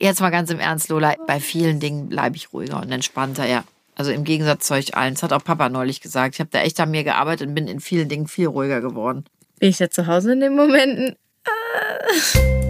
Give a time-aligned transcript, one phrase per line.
[0.00, 1.14] Jetzt mal ganz im Ernst, Lola.
[1.26, 3.64] Bei vielen Dingen bleibe ich ruhiger und entspannter, ja.
[3.94, 5.12] Also im Gegensatz zu euch allen.
[5.12, 6.36] Das hat auch Papa neulich gesagt.
[6.36, 9.24] Ich habe da echt an mir gearbeitet und bin in vielen Dingen viel ruhiger geworden.
[9.58, 11.16] Bin ich ja zu Hause in den Momenten?
[11.44, 12.69] Ah.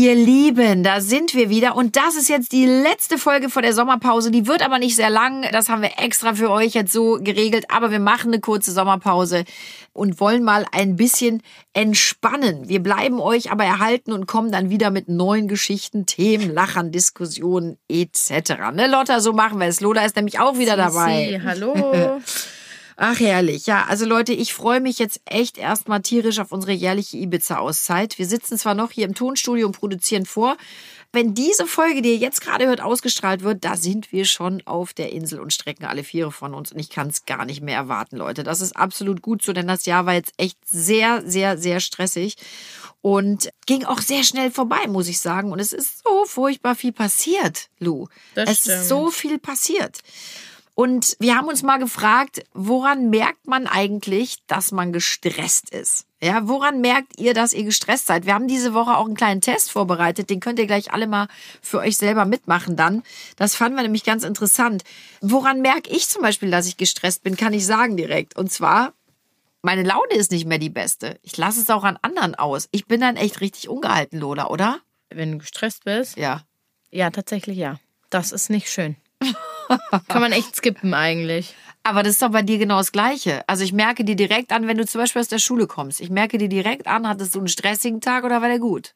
[0.00, 3.74] Ihr Lieben, da sind wir wieder und das ist jetzt die letzte Folge vor der
[3.74, 4.30] Sommerpause.
[4.30, 5.44] Die wird aber nicht sehr lang.
[5.50, 7.64] Das haben wir extra für euch jetzt so geregelt.
[7.68, 9.42] Aber wir machen eine kurze Sommerpause
[9.92, 12.68] und wollen mal ein bisschen entspannen.
[12.68, 17.76] Wir bleiben euch aber erhalten und kommen dann wieder mit neuen Geschichten, Themen, Lachern, Diskussionen
[17.88, 18.70] etc.
[18.72, 19.80] Ne, Lotta, so machen wir es.
[19.80, 21.26] Lola ist nämlich auch wieder dabei.
[21.28, 22.20] Sie, hallo.
[23.00, 23.66] Ach, herrlich.
[23.66, 28.18] Ja, also Leute, ich freue mich jetzt echt erstmal tierisch auf unsere jährliche Ibiza-Auszeit.
[28.18, 30.56] Wir sitzen zwar noch hier im Tonstudio und produzieren vor.
[31.12, 34.94] Wenn diese Folge, die ihr jetzt gerade hört, ausgestrahlt wird, da sind wir schon auf
[34.94, 36.72] der Insel und strecken alle Viere von uns.
[36.72, 38.42] Und ich kann es gar nicht mehr erwarten, Leute.
[38.42, 42.34] Das ist absolut gut so, denn das Jahr war jetzt echt sehr, sehr, sehr stressig
[43.00, 45.52] und ging auch sehr schnell vorbei, muss ich sagen.
[45.52, 48.08] Und es ist so furchtbar viel passiert, Lou.
[48.34, 48.76] Das es stimmt.
[48.76, 50.00] ist so viel passiert.
[50.78, 56.06] Und wir haben uns mal gefragt, woran merkt man eigentlich, dass man gestresst ist?
[56.22, 58.26] Ja, woran merkt ihr, dass ihr gestresst seid?
[58.26, 61.26] Wir haben diese Woche auch einen kleinen Test vorbereitet, den könnt ihr gleich alle mal
[61.60, 63.02] für euch selber mitmachen dann.
[63.34, 64.84] Das fanden wir nämlich ganz interessant.
[65.20, 68.36] Woran merke ich zum Beispiel, dass ich gestresst bin, kann ich sagen direkt.
[68.38, 68.92] Und zwar,
[69.62, 71.18] meine Laune ist nicht mehr die beste.
[71.22, 72.68] Ich lasse es auch an anderen aus.
[72.70, 74.78] Ich bin dann echt richtig ungehalten, Lola, oder?
[75.10, 76.16] Wenn du gestresst bist?
[76.16, 76.42] Ja.
[76.92, 77.80] Ja, tatsächlich ja.
[78.10, 78.94] Das ist nicht schön.
[80.08, 81.54] Kann man echt skippen eigentlich.
[81.82, 83.42] Aber das ist doch bei dir genau das Gleiche.
[83.46, 86.00] Also ich merke dir direkt an, wenn du zum Beispiel aus der Schule kommst.
[86.00, 88.94] Ich merke dir direkt an, hattest du einen stressigen Tag oder war der gut?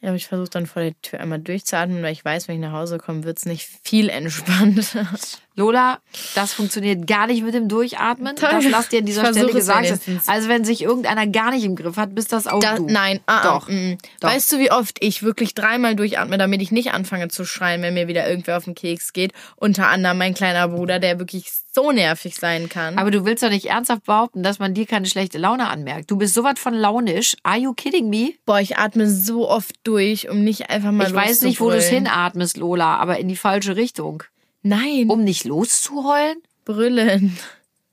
[0.00, 2.60] Ja, aber ich versuche dann vor der Tür einmal durchzuatmen, weil ich weiß, wenn ich
[2.60, 5.08] nach Hause komme, wird es nicht viel entspannter.
[5.56, 6.00] Lola,
[6.34, 8.34] das funktioniert gar nicht mit dem Durchatmen.
[8.34, 9.86] Das lass dir an dieser Stelle es gesagt.
[9.86, 10.26] wenigstens.
[10.26, 12.86] Also wenn sich irgendeiner gar nicht im Griff hat, bist das auch Da, du.
[12.86, 13.68] nein, ah, ah, Doch.
[13.68, 13.94] mm.
[14.20, 14.30] Doch.
[14.30, 17.94] Weißt du, wie oft ich wirklich dreimal durchatme, damit ich nicht anfange zu schreien, wenn
[17.94, 19.32] mir wieder irgendwer auf den Keks geht?
[19.54, 22.98] Unter anderem mein kleiner Bruder, der wirklich so nervig sein kann.
[22.98, 26.10] Aber du willst doch nicht ernsthaft behaupten, dass man dir keine schlechte Laune anmerkt.
[26.10, 27.36] Du bist sowas von launisch.
[27.44, 28.32] Are you kidding me?
[28.44, 31.76] Boah, ich atme so oft durch, um nicht einfach mal Ich weiß nicht, wo du
[31.76, 34.24] es hinatmest, Lola, aber in die falsche Richtung.
[34.64, 36.42] Nein, Um nicht loszuheulen?
[36.64, 37.38] brüllen.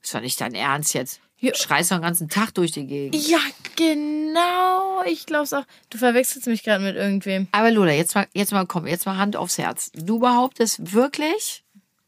[0.02, 1.20] Ist doch nicht dein Ernst jetzt.
[1.40, 3.28] Du schreist doch den ganzen Tag durch die Gegend.
[3.28, 3.40] Ja,
[3.76, 5.02] genau.
[5.04, 5.64] Ich glaub's auch.
[5.90, 7.48] Du verwechselst mich gerade mit irgendwem.
[7.52, 9.90] Aber Lola, jetzt mal, jetzt mal komm, jetzt mal Hand aufs Herz.
[9.92, 11.64] Du behauptest wirklich,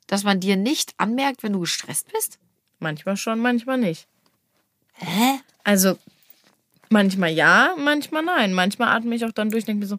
[0.07, 2.39] dass man dir nicht anmerkt, wenn du gestresst bist?
[2.79, 4.07] Manchmal schon, manchmal nicht.
[4.95, 5.41] Hä?
[5.65, 5.99] Also,
[6.89, 8.55] manchmal ja, manchmal nein.
[8.55, 9.99] Manchmal atme ich auch dann durch, denke mir so,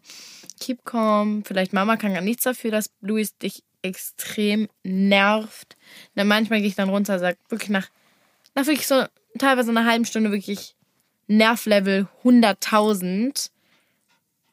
[0.58, 1.44] keep calm.
[1.44, 5.76] Vielleicht Mama kann gar nichts dafür, dass Luis dich extrem nervt.
[6.14, 7.88] Dann manchmal gehe ich dann runter, sag wirklich nach,
[8.54, 9.04] nach wirklich so
[9.38, 10.74] teilweise einer halben Stunde wirklich
[11.26, 13.50] Nervlevel 100.000.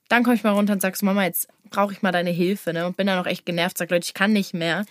[0.10, 2.74] Dann komme ich mal runter und sag so, Mama, jetzt brauche ich mal deine Hilfe,
[2.74, 2.86] ne?
[2.86, 4.86] Und bin dann auch echt genervt, sag, Leute, ich kann nicht mehr.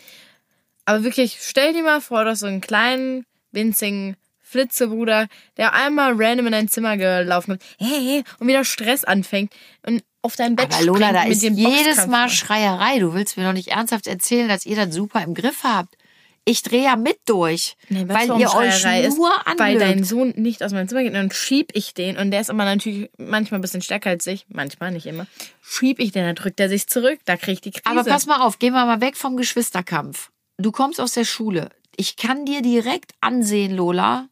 [0.85, 4.17] Aber wirklich, stell dir mal vor, dass so einen kleinen, winzigen
[4.53, 5.27] Flitzebruder,
[5.57, 9.53] der einmal random in dein Zimmer gelaufen ist, hey, hey, und wieder Stress anfängt
[9.87, 12.29] und auf dein Bett Aber Lola, springt da mit ist dem jedes Mal.
[12.29, 13.01] Schreierei.
[13.01, 15.97] Du willst mir doch nicht ernsthaft erzählen, dass ihr das super im Griff habt.
[16.45, 19.17] Ich drehe ja mit durch, Nee, weil ihr euch Schreierei ist?
[19.17, 20.07] nur Weil dein anlügt.
[20.09, 22.65] Sohn nicht aus meinem Zimmer geht und dann schieb ich den und der ist aber
[22.65, 25.27] natürlich manchmal ein bisschen stärker als ich, manchmal nicht immer.
[25.61, 27.85] Schieb ich den, dann drückt er sich zurück, da krieg ich die Krise.
[27.87, 30.31] Aber pass mal auf, gehen wir mal weg vom Geschwisterkampf.
[30.59, 31.69] Du kommst aus der Schule.
[31.95, 34.27] Ich kann dir direkt ansehen, Lola,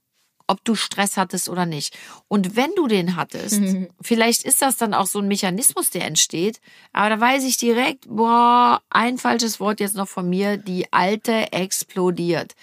[0.50, 1.96] ob du Stress hattest oder nicht.
[2.28, 3.60] Und wenn du den hattest,
[4.00, 6.60] vielleicht ist das dann auch so ein Mechanismus, der entsteht.
[6.92, 11.52] Aber da weiß ich direkt, boah, ein falsches Wort jetzt noch von mir, die alte
[11.52, 12.54] explodiert.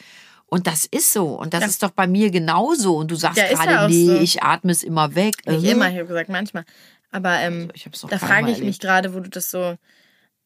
[0.50, 1.28] Und das ist so.
[1.28, 2.96] Und das ist doch bei mir genauso.
[2.98, 4.16] Und du sagst Ja, ja gerade, nee, so.
[4.16, 5.36] ich atme es immer weg.
[5.46, 5.72] Nicht Äh.
[5.72, 6.64] immer, ich habe gesagt manchmal.
[7.12, 7.70] Aber ähm,
[8.02, 8.66] doch da frage ich erlebt.
[8.66, 9.76] mich gerade, wo du das so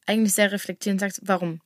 [0.08, 1.60] eigentlich sehr reflektierend sagst, warum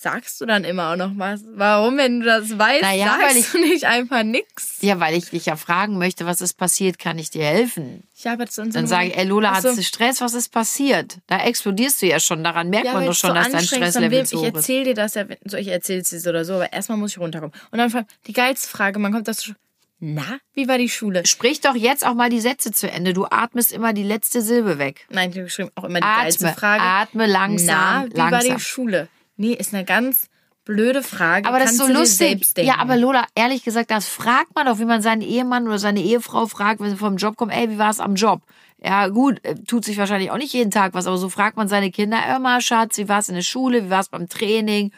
[0.00, 1.42] sagst du dann immer auch noch was?
[1.54, 4.78] Warum, wenn du das weißt, Naja, sagst weil ich- du nicht einfach nix?
[4.80, 8.04] Ja, weil ich dich ja fragen möchte, was ist passiert, kann ich dir helfen?
[8.16, 10.20] Ich habe jetzt Dann sage ich, ey Lola, hast du Stress?
[10.20, 11.18] Was ist passiert?
[11.26, 12.42] Da explodierst du ja schon.
[12.42, 14.54] Daran merkt ja, man doch schon, so dass dein Stresslevel zu Ich hoch ist.
[14.56, 17.12] erzähle dir das ja, so ich erzähle es dir so oder so, aber erstmal muss
[17.12, 17.54] ich runterkommen.
[17.70, 19.52] Und dann die geilste Frage, man kommt das
[20.02, 21.26] na, wie war die Schule?
[21.26, 23.12] Sprich doch jetzt auch mal die Sätze zu Ende.
[23.12, 25.06] Du atmest immer die letzte Silbe weg.
[25.10, 26.82] Nein, ich habe geschrieben, auch immer die geilste Atme, Frage.
[26.82, 28.30] atme langsam, Na, wie langsam.
[28.32, 29.08] war die Schule?
[29.40, 30.28] Nee, ist eine ganz
[30.66, 31.48] blöde Frage.
[31.48, 32.46] Aber das ist so lustig.
[32.58, 36.02] Ja, aber Lola, ehrlich gesagt, das fragt man doch, wie man seinen Ehemann oder seine
[36.02, 38.42] Ehefrau fragt, wenn sie vom Job kommen, ey, wie war es am Job?
[38.84, 41.68] Ja, gut, äh, tut sich wahrscheinlich auch nicht jeden Tag was, aber so fragt man
[41.68, 44.92] seine Kinder, immer Schatz, wie war es in der Schule, wie war es beim Training,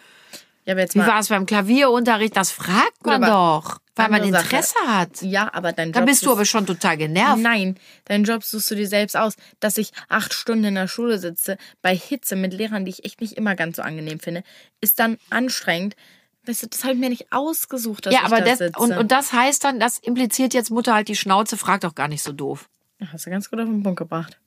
[0.64, 2.36] ja, wie war es beim Klavierunterricht?
[2.36, 4.88] Das fragt man doch, weil man Interesse Sache.
[4.98, 5.22] hat.
[5.22, 7.42] Ja, aber dein Job Da bist du aber schon total genervt.
[7.42, 9.34] Nein, deinen Job suchst du dir selbst aus.
[9.60, 13.20] Dass ich acht Stunden in der Schule sitze, bei Hitze mit Lehrern, die ich echt
[13.20, 14.44] nicht immer ganz so angenehm finde,
[14.80, 15.96] ist dann anstrengend.
[16.44, 18.78] Weißt du, das habe ich mir nicht ausgesucht, dass Ja, ich aber da das, sitze.
[18.80, 22.08] und, und das heißt dann, das impliziert jetzt Mutter halt die Schnauze, fragt doch gar
[22.08, 22.68] nicht so doof.
[23.12, 24.38] Hast du ganz gut auf den Punkt gebracht.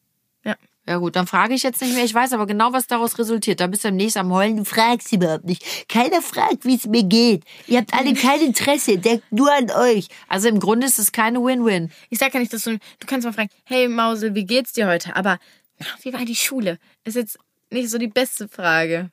[0.43, 0.55] Ja.
[0.87, 2.03] Ja gut, dann frage ich jetzt nicht mehr.
[2.05, 3.59] Ich weiß aber genau, was daraus resultiert.
[3.59, 4.57] Da bist du demnächst am Heulen.
[4.57, 5.89] Du fragst überhaupt nicht.
[5.89, 7.43] Keiner fragt, wie es mir geht.
[7.65, 8.99] Ihr habt alle kein Interesse.
[8.99, 10.09] Denkt nur an euch.
[10.27, 11.91] Also im Grunde ist es keine Win-Win.
[12.11, 12.77] Ich sag ja nicht, dass du.
[12.99, 15.15] Du kannst mal fragen, hey Mausel, wie geht's dir heute?
[15.15, 15.39] Aber
[15.79, 16.77] na, wie war die Schule?
[17.03, 17.39] Ist jetzt
[17.71, 19.09] nicht so die beste Frage.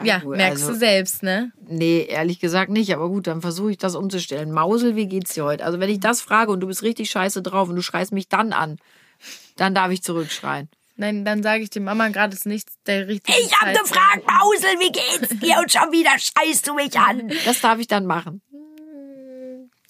[0.00, 1.50] Ja, gut, merkst also- du selbst, ne?
[1.66, 2.94] Nee, ehrlich gesagt nicht.
[2.94, 4.52] Aber gut, dann versuche ich das umzustellen.
[4.52, 5.64] Mausel, wie geht's dir heute?
[5.64, 8.28] Also wenn ich das frage und du bist richtig scheiße drauf und du schreist mich
[8.28, 8.78] dann an,
[9.58, 10.68] dann darf ich zurückschreien.
[10.96, 14.80] Nein, dann sage ich dir, Mama, gerade ist nicht der richtige Ich hab gefragt, Mausel,
[14.80, 15.58] wie geht's dir?
[15.58, 17.30] Und schon wieder scheißt du mich an.
[17.44, 18.42] Das darf ich dann machen.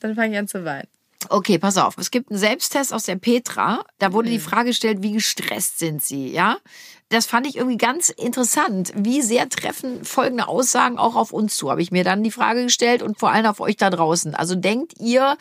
[0.00, 0.88] Dann fange ich an zu weinen.
[1.30, 1.96] Okay, pass auf.
[1.98, 3.84] Es gibt einen Selbsttest aus der Petra.
[3.98, 6.58] Da wurde die Frage gestellt, wie gestresst sind Sie, ja?
[7.10, 8.92] Das fand ich irgendwie ganz interessant.
[8.94, 11.70] Wie sehr treffen folgende Aussagen auch auf uns zu?
[11.70, 14.34] Habe ich mir dann die Frage gestellt und vor allem auf euch da draußen.
[14.34, 15.38] Also denkt ihr,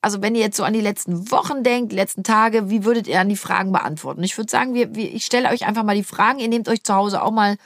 [0.00, 3.08] also wenn ihr jetzt so an die letzten Wochen denkt, die letzten Tage, wie würdet
[3.08, 4.22] ihr an die Fragen beantworten?
[4.22, 6.38] Ich würde sagen, wir, wir, ich stelle euch einfach mal die Fragen.
[6.38, 7.56] Ihr nehmt euch zu Hause auch mal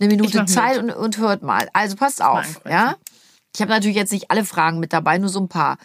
[0.00, 1.68] eine Minute Zeit und, und hört mal.
[1.74, 2.96] Also passt auf, ja?
[3.54, 5.76] Ich habe natürlich jetzt nicht alle Fragen mit dabei, nur so ein paar.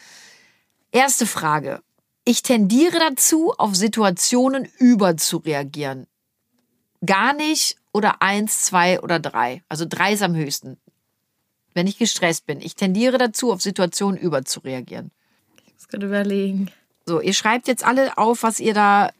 [0.91, 1.81] Erste Frage.
[2.23, 6.07] Ich tendiere dazu, auf Situationen überzureagieren.
[7.05, 9.63] Gar nicht oder eins, zwei oder drei.
[9.69, 10.77] Also drei ist am höchsten.
[11.73, 12.59] Wenn ich gestresst bin.
[12.61, 15.11] Ich tendiere dazu, auf Situationen überzureagieren.
[15.65, 16.71] Ich muss gerade überlegen.
[17.05, 19.11] So, ihr schreibt jetzt alle auf, was ihr da.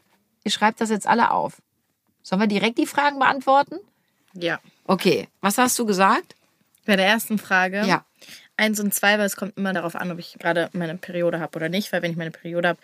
[0.44, 1.62] Ihr schreibt das jetzt alle auf.
[2.22, 3.78] Sollen wir direkt die Fragen beantworten?
[4.34, 4.60] Ja.
[4.84, 5.28] Okay.
[5.40, 6.34] Was hast du gesagt?
[6.84, 7.84] Bei der ersten Frage.
[7.86, 8.04] Ja.
[8.58, 11.56] Eins und zwei, weil es kommt immer darauf an, ob ich gerade meine Periode habe
[11.56, 11.92] oder nicht.
[11.92, 12.78] Weil wenn ich meine Periode habe,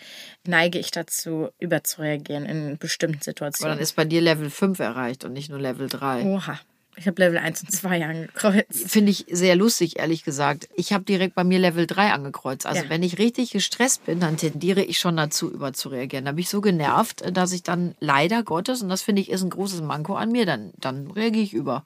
[0.47, 3.79] neige ich dazu, überzureagieren in bestimmten Aber dann Situationen.
[3.81, 6.23] ist bei dir Level 5 erreicht und nicht nur Level 3.
[6.25, 6.59] Oha.
[6.97, 8.89] Ich habe Level 1 und 2 angekreuzt.
[8.89, 10.69] Finde ich sehr lustig, ehrlich gesagt.
[10.77, 12.67] Ich habe direkt bei mir Level 3 angekreuzt.
[12.67, 12.89] Also Ja.
[12.89, 16.25] wenn ich richtig gestresst bin, dann tendiere ich schon dazu, überzureagieren.
[16.25, 19.43] Da bin ich so genervt, dass ich dann leider Gottes, und das finde ich ist
[19.43, 21.85] ein großes Manko an mir, dann, dann reagiere ich über.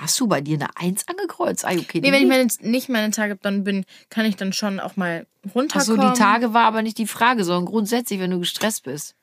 [0.00, 1.64] Hast du bei dir eine 1 angekreuzt?
[1.64, 2.00] Ah, okay.
[2.00, 5.26] Nee, wenn ich meine, nicht meine Tage dann bin, kann ich dann schon auch mal
[5.54, 6.12] runterkommen.
[6.12, 9.14] die Tage war aber nicht die Frage, sondern grundsätzlich, wenn du gestresst bist.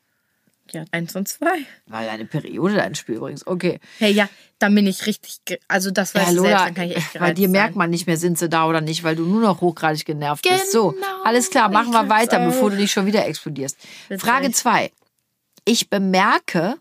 [0.72, 1.60] Ja, eins und zwei.
[1.86, 3.46] Weil deine Periode da ins Spiel übrigens.
[3.46, 3.80] Okay.
[4.00, 4.28] Hey, ja,
[4.58, 7.34] dann bin ich richtig, also das weiß Ja, ich selbst, dann kann ich echt bei
[7.34, 7.78] dir merkt sein.
[7.78, 10.72] man nicht mehr, sind sie da oder nicht, weil du nur noch hochgradig genervt bist.
[10.72, 12.72] So, Genau, alles klar, machen wir ich weiter, hab's bevor auch.
[12.72, 13.78] du nicht schon wieder explodierst.
[14.10, 14.28] Witzig.
[14.28, 14.92] Frage zwei.
[15.66, 16.78] Ich bemerke,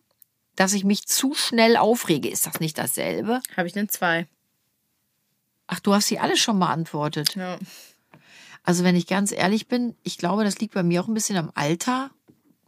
[0.56, 2.28] dass ich mich zu schnell aufrege.
[2.28, 3.40] Ist das nicht dasselbe?
[3.56, 4.26] Habe ich eine zwei.
[5.66, 7.34] Ach, du hast sie alle schon beantwortet.
[7.36, 7.58] Ja.
[8.62, 11.36] Also, wenn ich ganz ehrlich bin, ich glaube, das liegt bei mir auch ein bisschen
[11.36, 12.10] am Alter.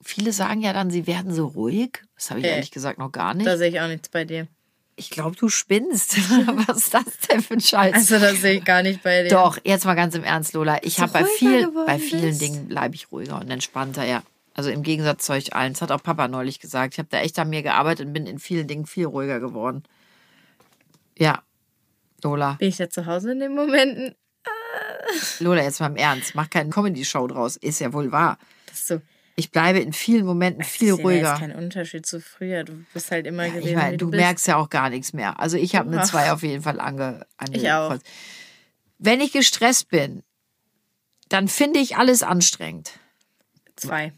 [0.03, 2.03] Viele sagen ja dann, sie werden so ruhig.
[2.15, 3.47] Das habe ich Äh, ehrlich gesagt noch gar nicht.
[3.47, 4.47] Da sehe ich auch nichts bei dir.
[4.99, 6.17] Ich glaube, du spinnst.
[6.69, 7.95] Was ist das denn für ein Scheiß?
[7.95, 9.29] Also das sehe ich gar nicht bei dir.
[9.31, 10.79] Doch, jetzt mal ganz im Ernst, Lola.
[10.83, 12.41] Ich habe bei, viel, bei vielen bist?
[12.41, 14.23] Dingen bleibe ich ruhiger und entspannter, ja.
[14.57, 15.75] Also im Gegensatz zu euch allen.
[15.75, 16.95] Das hat auch Papa neulich gesagt.
[16.95, 19.83] Ich habe da echt an mir gearbeitet und bin in vielen Dingen viel ruhiger geworden.
[21.19, 21.43] Ja.
[22.25, 22.53] Lola.
[22.55, 24.15] Bin ich da zu Hause in den Momenten?
[25.41, 26.35] Lola, jetzt mal im Ernst.
[26.35, 27.57] Mach keine Comedy-Show draus.
[27.57, 28.39] Ist ja wohl wahr.
[28.67, 29.03] Das ist so.
[29.39, 31.29] Ich bleibe in vielen Momenten viel Ich sehe da ruhiger.
[31.33, 32.65] jetzt kein Unterschied zu früher.
[32.65, 34.19] Du bist halt immer gewesen, Ich meine, du bist.
[34.23, 35.39] merkst ja auch gar nichts mehr.
[35.39, 36.07] Also ich habe eine Ach.
[36.07, 37.99] 2 auf jeden Fall ange, Ich auch.
[38.99, 40.23] Wenn ich gestresst bin,
[41.29, 42.93] dann finde ich alles anstrengend.
[43.77, 44.15] Zwei.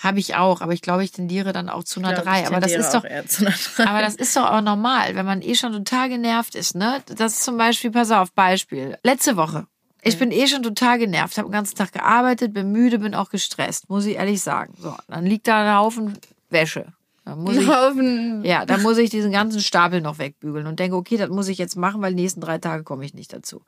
[0.00, 2.40] Habe ich auch, aber ich glaube, ich tendiere dann auch zu einer Ich glaub, 3.
[2.40, 3.86] ich Aber das ist doch, auch eher zu einer drei.
[3.86, 7.02] aber das ist doch auch normal, wenn man eh schon total genervt ist, ne?
[7.06, 8.96] Das ist zum Beispiel, pass auf, Beispiel.
[9.02, 9.66] Letzte Woche.
[10.02, 13.30] Ich bin eh schon total genervt, habe den ganzen Tag gearbeitet, bin müde, bin auch
[13.30, 14.72] gestresst, muss ich ehrlich sagen.
[14.78, 16.16] So, dann liegt da ein Haufen
[16.48, 16.92] Wäsche.
[17.28, 18.42] Dann muss ich, Haufen.
[18.42, 21.58] ja, dann muss ich diesen ganzen Stapel noch wegbügeln und denke, okay, das muss ich
[21.58, 23.62] jetzt machen, weil die nächsten drei Tage komme ich nicht dazu.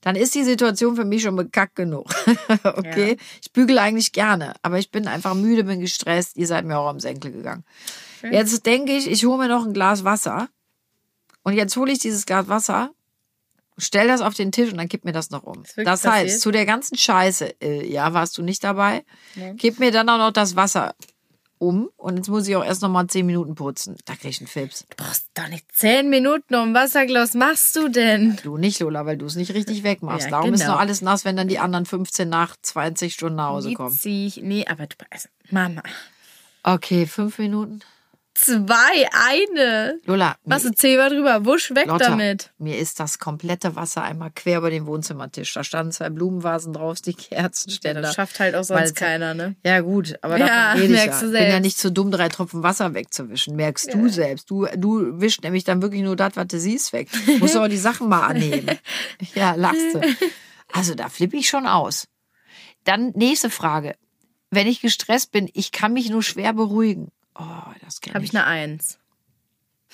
[0.00, 2.06] Dann ist die Situation für mich schon bekackt genug.
[2.64, 3.16] okay, Ja.
[3.40, 6.36] ich bügele eigentlich gerne, aber ich bin einfach müde, bin gestresst.
[6.36, 7.64] Ihr seid mir auch am Senkel gegangen.
[8.28, 10.48] Jetzt denke ich, ich hole mir noch ein Glas Wasser
[11.44, 12.90] und jetzt hole ich dieses Glas Wasser,
[13.78, 15.58] stell das auf den Tisch und dann kipp mir das noch um.
[15.64, 16.40] Wirklich Das heißt, passiert?
[16.40, 19.04] zu der ganzen Scheiße, äh, ja, warst du nicht dabei,
[19.56, 20.94] gib mir dann auch noch das Wasser
[21.64, 23.96] um und jetzt muss ich auch erst noch mal zehn Minuten putzen.
[24.04, 24.86] Da krieg ich einen Fips.
[24.90, 27.34] Du brauchst doch nicht zehn Minuten um Wasserglas.
[27.34, 28.38] machst du denn?
[28.42, 30.26] Du nicht, Lola, weil du es nicht richtig wegmachst.
[30.26, 30.74] Ja, Darum ist genau.
[30.74, 33.92] noch alles nass, wenn dann die anderen 15 nach 20 Stunden nach Hause kommen.
[33.92, 34.40] Witzig.
[34.42, 35.82] Nee, aber du, also, Mama.
[36.62, 37.80] Okay, fünf Minuten.
[38.36, 40.00] Zwei, eine.
[40.06, 41.44] Lola, Was, du zehnmal drüber.
[41.44, 42.50] Wusch, weg Lotta, damit.
[42.58, 45.52] mir ist das komplette Wasser einmal quer über den Wohnzimmertisch.
[45.54, 48.02] Da standen zwei Blumenvasen drauf, die Kerzenständer.
[48.02, 49.54] Das schafft halt auch sonst keiner, ne?
[49.64, 51.28] Ja, gut, aber Ja, rede ich merkst ja.
[51.28, 51.64] du Ich bin ja selbst.
[51.64, 53.54] nicht zu dumm, drei Tropfen Wasser wegzuwischen.
[53.54, 54.50] Merkst du selbst.
[54.50, 57.08] Du, du wischst nämlich dann wirklich nur das, was du siehst, weg.
[57.38, 58.66] Musst du auch die Sachen mal annehmen.
[59.34, 60.00] Ja, lachst du.
[60.72, 62.08] Also da flippe ich schon aus.
[62.84, 63.94] Dann nächste Frage.
[64.50, 67.08] Wenn ich gestresst bin, ich kann mich nur schwer beruhigen.
[67.38, 67.44] Oh,
[67.84, 68.32] das kenne Habe ich.
[68.32, 68.98] ich eine Eins.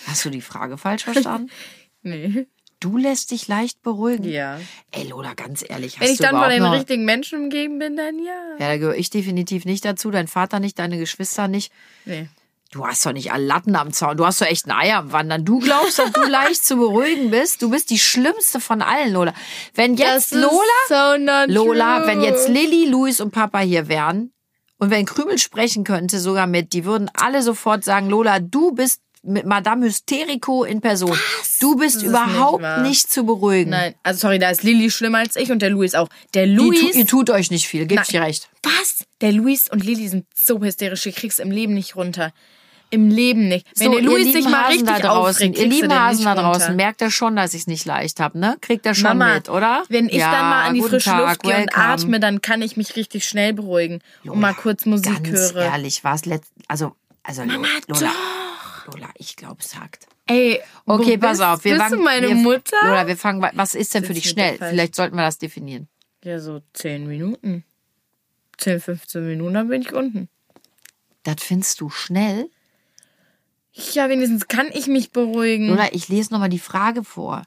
[0.07, 1.51] Hast du die Frage falsch verstanden?
[2.03, 2.47] Nee.
[2.81, 4.25] Du lässt dich leicht beruhigen.
[4.25, 4.59] Ja.
[4.91, 6.73] Ey, Lola, ganz ehrlich, hast Wenn ich du dann von noch...
[6.73, 8.57] richtigen Menschen umgeben bin, dann ja.
[8.59, 11.71] Ja, da gehöre ich definitiv nicht dazu, dein Vater nicht, deine Geschwister nicht.
[12.07, 12.31] Nee.
[12.71, 14.17] Du hast doch nicht alle Latten am Zaun.
[14.17, 15.45] Du hast doch echt ein Ei am Wandern.
[15.45, 17.61] Du glaubst, dass du leicht zu beruhigen bist.
[17.61, 19.35] Du bist die schlimmste von allen, Lola.
[19.75, 20.51] Wenn jetzt Lola,
[20.89, 24.33] so Lola, wenn jetzt Lilly, Luis und Papa hier wären
[24.81, 29.01] und wenn Krümel sprechen könnte, sogar mit, die würden alle sofort sagen, Lola, du bist
[29.23, 31.17] mit Madame Hysterico in Person.
[31.61, 33.71] Du bist Das überhaupt nicht nicht, zu beruhigen.
[33.71, 36.09] Nein, also sorry, da ist Lilly schlimmer als ich und der Luis auch.
[36.33, 36.97] Der Die tu, Luis.
[36.97, 37.99] ihr tut euch nicht viel, Nein.
[38.03, 38.49] ich dir recht.
[38.63, 39.05] Was?
[39.21, 42.33] Der Luis und Lilly sind so hysterisch, die kriegst im Leben nicht runter.
[42.93, 43.67] Im Leben nicht.
[43.79, 46.43] Wenn So, ihr Luis sich mal Hasen richtig da draußen, ihr lieben Hasen da runter.
[46.59, 48.57] draußen, merkt er schon, dass ich es nicht leicht habe, ne?
[48.61, 49.85] Kriegt er schon Mama, mit, oder?
[49.89, 52.63] wenn ich Ja, dann mal an die frische Tag, Luft gehe und atme, dann kann
[52.63, 55.63] ich mich richtig schnell beruhigen und mal kurz Musik Ganz höre.
[55.67, 58.11] ehrlich, war es letzt, also, also Mama, Lola,
[58.87, 60.07] Lola, ich glaube, es hakt.
[60.27, 62.77] Ey, Okay, pass auf, wir bist fangen, du meine wir, Mutter?
[62.83, 64.57] Lola, wir fangen, was ist denn für dich schnell?
[64.59, 65.87] Vielleicht sollten wir das definieren.
[66.25, 67.65] Ja, so 10 Minuten.
[68.59, 70.29] 10, 15 Minuten, dann bin ich unten.
[71.23, 72.51] Das findest du schnell?
[73.73, 75.69] Ja, wenigstens kann ich mich beruhigen.
[75.69, 77.45] Lola, ich lese nochmal die Frage vor.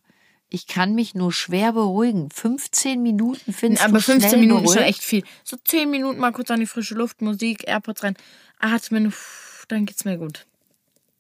[0.50, 2.30] Ich kann mich nur schwer beruhigen.
[2.30, 5.24] 15 Minuten findest Aber du 15 schnell Minuten ist schon echt viel.
[5.44, 8.16] So 10 Minuten mal kurz an die frische Luft, Musik, Airpods rein,
[8.60, 10.46] atmen, pff, dann geht's mir gut.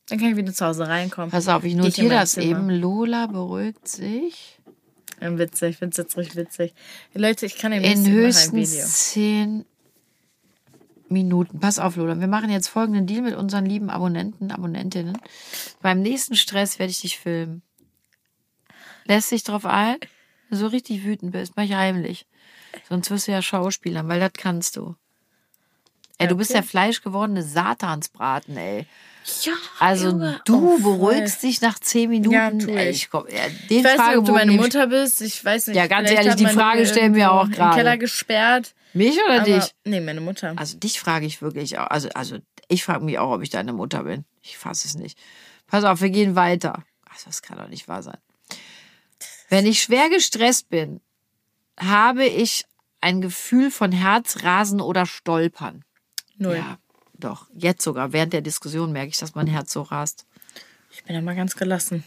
[0.09, 1.31] Dann kann ich wieder zu Hause reinkommen.
[1.31, 2.59] Pass auf, ich in notiere das Zimmer.
[2.59, 2.69] eben.
[2.69, 4.59] Lola beruhigt sich
[5.31, 6.73] witzig, ich find's jetzt richtig witzig.
[7.13, 8.13] Leute, ich kann in ein Video.
[8.13, 9.65] höchstens 10
[11.13, 11.59] Minuten.
[11.59, 12.19] Pass auf, Lola.
[12.19, 15.17] Wir machen jetzt folgenden Deal mit unseren lieben Abonnenten, Abonnentinnen.
[15.81, 17.61] Beim nächsten Stress werde ich dich filmen.
[19.05, 19.97] Lässt dich drauf ein?
[19.99, 20.09] Wenn
[20.49, 22.25] du so richtig wütend bist, mach ich heimlich.
[22.89, 24.95] Sonst wirst du ja Schauspielern, weil das kannst du.
[26.19, 26.59] Ey, du bist Okay.
[26.59, 28.85] der fleischgewordene Satansbraten, ey.
[29.41, 30.41] Ja, Also Junge.
[30.45, 30.97] du Oh, voll.
[30.97, 32.33] beruhigst dich nach zehn Minuten.
[32.33, 33.09] Ja, ey, ich.
[33.09, 35.21] komm, ja, den Ich weiß nicht, ob du meine Mutter bist.
[35.21, 35.75] Ich weiß nicht.
[35.77, 37.75] Ja, ganz ehrlich, die Frage stellen wir auch gerade.
[37.77, 38.73] Keller gesperrt.
[38.93, 39.75] Mich oder Aber, dich?
[39.85, 40.53] Nee, meine Mutter.
[40.55, 41.87] Also dich frage ich wirklich auch.
[41.87, 44.25] Also, also ich frage mich auch, ob ich deine Mutter bin.
[44.41, 45.17] Ich fasse es nicht.
[45.67, 46.83] Pass auf, wir gehen weiter.
[47.09, 48.17] Ach, das kann doch nicht wahr sein.
[49.49, 51.01] Wenn ich schwer gestresst bin,
[51.79, 52.65] habe ich
[53.01, 55.83] ein Gefühl von Herzrasen oder Stolpern.
[56.37, 56.57] Null.
[56.57, 56.77] Ja,
[57.13, 57.47] doch.
[57.53, 58.13] Jetzt sogar.
[58.13, 60.25] Während der Diskussion merke ich, dass mein Herz so rast.
[60.91, 62.03] Ich bin da mal ganz gelassen.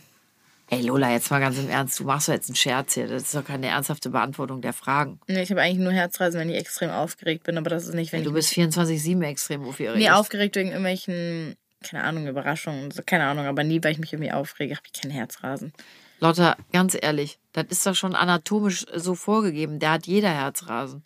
[0.68, 2.00] Ey, Lola, jetzt mal ganz im Ernst.
[2.00, 3.06] Du machst doch jetzt einen Scherz hier.
[3.06, 5.20] Das ist doch keine ernsthafte Beantwortung der Fragen.
[5.28, 8.12] Nee, ich habe eigentlich nur Herzrasen, wenn ich extrem aufgeregt bin, aber das ist nicht,
[8.12, 9.96] wenn Du ich bist 24-7 extrem aufgeregt.
[9.96, 11.56] Nee, aufgeregt wegen irgendwelchen,
[11.88, 12.92] keine Ahnung, Überraschungen.
[13.06, 15.72] Keine Ahnung, aber nie, weil ich mich irgendwie aufrege, habe ich keinen Herzrasen.
[16.18, 19.78] Lotta, ganz ehrlich, das ist doch schon anatomisch so vorgegeben.
[19.78, 21.04] Der hat jeder Herzrasen.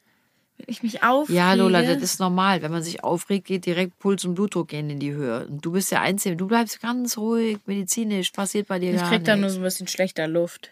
[0.66, 1.38] Ich mich aufrege.
[1.38, 2.62] Ja, Lola, das ist normal.
[2.62, 5.46] Wenn man sich aufregt, geht direkt Puls und Blutdruck gehen in die Höhe.
[5.46, 6.36] Und du bist der Einzige.
[6.36, 9.54] Du bleibst ganz ruhig, medizinisch, passiert bei dir Ich gar krieg dann nur nichts.
[9.54, 10.70] so ein bisschen schlechter Luft.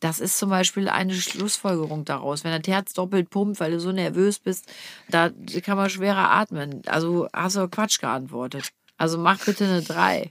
[0.00, 2.42] Das ist zum Beispiel eine Schlussfolgerung daraus.
[2.42, 4.66] Wenn das Herz doppelt pumpt, weil du so nervös bist,
[5.08, 5.30] da
[5.62, 6.82] kann man schwerer atmen.
[6.86, 8.70] Also hast du Quatsch geantwortet.
[8.96, 10.30] Also mach bitte eine 3.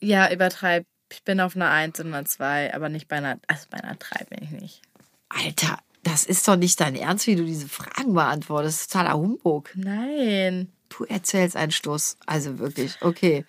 [0.00, 0.86] Ja, übertreib.
[1.10, 3.96] Ich bin auf einer 1 und einer 2, aber nicht bei einer, also bei einer
[3.96, 4.82] 3 bin ich nicht.
[5.28, 8.76] Alter, das ist doch nicht dein Ernst, wie du diese Fragen beantwortest.
[8.78, 9.70] Das ist totaler Humbug.
[9.74, 10.68] Nein.
[10.88, 12.18] Du erzählst einen Stoß.
[12.26, 12.96] Also wirklich.
[13.00, 13.44] Okay.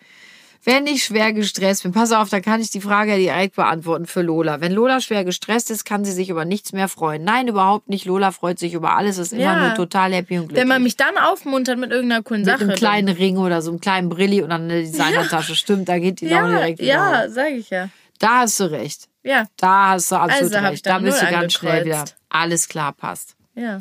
[0.64, 4.08] Wenn ich schwer gestresst bin, pass auf, dann kann ich die Frage ja direkt beantworten
[4.08, 4.62] für Lola.
[4.62, 7.24] Wenn Lola schwer gestresst ist, kann sie sich über nichts mehr freuen.
[7.24, 8.06] Nein, überhaupt nicht.
[8.06, 9.68] Lola freut sich über alles, ist immer Ja.
[9.68, 10.60] nur total happy und glücklich.
[10.62, 12.64] Wenn man mich dann aufmuntert mit irgendeiner coolen mit Sache.
[12.64, 15.56] einem kleinen Ring oder so einem kleinen Brilli und dann eine Designertasche.
[15.56, 17.90] Stimmt, da geht die dann, Laune ja, direkt wieder ja, sag ich ja.
[18.18, 19.08] Da hast du recht.
[19.22, 20.86] Ja, Da hast du absolut Also recht.
[20.86, 22.06] Da bist du ganz schnell wieder.
[22.36, 23.36] Alles klar, passt.
[23.56, 23.78] ja.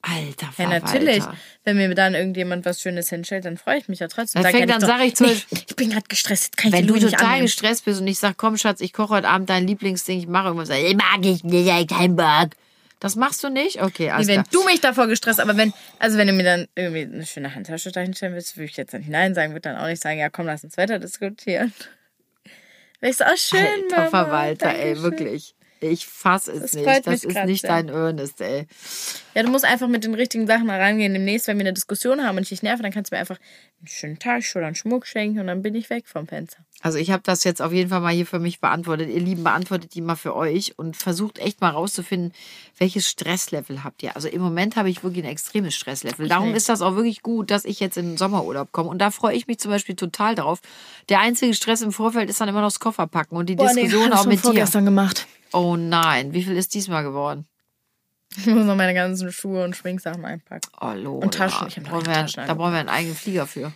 [0.00, 0.86] Alter Ja, Verwalter.
[0.86, 1.24] natürlich.
[1.64, 4.42] Wenn mir dann irgendjemand was Schönes hinstellt, dann freue ich mich ja trotzdem.
[4.42, 7.00] Ja dann nicht sag ich zum nee, ich bin gerade gestresst, kann ich Wenn du
[7.00, 7.46] total annehmen.
[7.46, 10.46] gestresst bist und ich sag, komm Schatz, ich koche heute Abend dein Lieblingsding, ich mache
[10.46, 12.50] irgendwas, ich mag ich nicht, ich keinen Bock.
[13.00, 13.82] Das machst du nicht?
[13.82, 16.68] Okay, Nee, alles wenn du mich davor gestresst, aber wenn, also wenn du mir dann
[16.76, 19.76] irgendwie eine schöne Handtasche dahin stellen willst, würde ich jetzt nicht Nein sagen, würde dann
[19.76, 21.72] auch nicht sagen, ja komm, lass uns weiter diskutieren.
[23.00, 23.60] Ich so, oh schön,
[23.90, 25.02] Alter Mama, Verwalter, ey, Dankeschön.
[25.02, 25.54] wirklich.
[25.80, 27.06] Ich fass es Das nicht.
[27.06, 27.70] Das ist grad nicht sehr.
[27.70, 28.66] dein Ernest, ey.
[29.34, 31.12] Ja, du musst einfach mit den richtigen Sachen mal rangehen.
[31.12, 33.38] Demnächst, wenn wir eine Diskussion haben und ich dich nerve, dann kannst du mir einfach
[33.78, 36.64] einen schönen Tag oder einen Schmuck schenken und dann bin ich weg vom Fenster.
[36.80, 39.08] Also ich habe das jetzt auf jeden Fall mal hier für mich beantwortet.
[39.08, 42.32] Ihr Lieben, beantwortet die mal für euch und versucht echt mal rauszufinden,
[42.78, 44.14] welches Stresslevel habt ihr.
[44.14, 46.28] Also im Moment habe ich wirklich ein extremes Stresslevel.
[46.28, 48.90] Darum ist das auch wirklich gut, dass ich jetzt in den Sommerurlaub komme.
[48.90, 50.60] Und da freue ich mich zum Beispiel total drauf.
[51.08, 54.26] Der einzige Stress im Vorfeld ist dann immer noch das Kofferpacken und die Diskussion auch
[54.26, 54.66] mit dir.
[54.84, 55.26] gemacht.
[55.52, 57.46] Oh nein, wie viel ist diesmal geworden?
[58.36, 60.70] Ich muss noch meine ganzen Schuhe und Schminksachen einpacken.
[60.80, 61.24] Oh, Lola.
[61.24, 61.68] Und Taschen.
[61.68, 63.72] Ich brauchen wir, Taschen da brauchen wir einen eigenen Flieger für.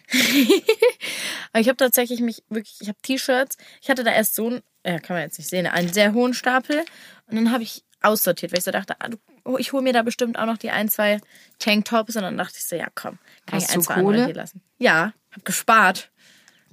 [1.52, 3.56] Aber ich habe tatsächlich mich wirklich, ich habe T-Shirts.
[3.80, 6.34] Ich hatte da erst so einen, ja, kann man jetzt nicht sehen, einen sehr hohen
[6.34, 6.84] Stapel.
[7.28, 9.92] Und dann habe ich aussortiert, weil ich so dachte, ah, du, oh, ich hole mir
[9.92, 11.18] da bestimmt auch noch die ein, zwei
[11.58, 12.16] Tanktops.
[12.16, 14.06] Und dann dachte ich so, ja komm, kann Hast ich ein, du zwei Kohle?
[14.08, 14.62] andere hier lassen.
[14.78, 16.10] Ja, hab gespart.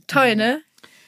[0.07, 0.61] Toll, ne?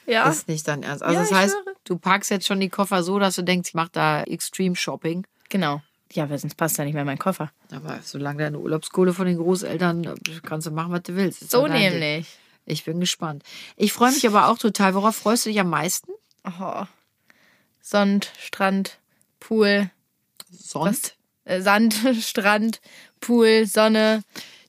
[0.06, 0.28] Ja.
[0.28, 1.02] Ist nicht dein Ernst.
[1.02, 1.76] Also Ja, das heißt, schwöre.
[1.84, 5.26] du packst jetzt schon die Koffer so, dass du denkst, ich mache da Extreme Shopping.
[5.48, 5.82] Genau.
[6.14, 7.50] Ja, weil sonst passt ja nicht mehr mein Koffer.
[7.74, 10.14] Aber solange deine Urlaubskohle von den Großeltern, äh,
[10.44, 11.50] kannst du machen, was du willst.
[11.50, 11.98] So dein Ding.
[12.00, 12.26] nämlich.
[12.66, 13.42] Ich bin gespannt.
[13.76, 14.94] Ich freue mich aber auch total.
[14.94, 16.12] Worauf freust du dich am meisten?
[16.44, 16.84] Oh.
[17.80, 18.98] Sond, Strand,
[19.40, 19.90] Pool,
[20.50, 21.16] Sonst?
[21.44, 22.80] äh, Sand, Strand,
[23.20, 24.22] Pool, Sonne.